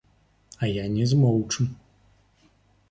[0.61, 1.61] А я не змоўчу.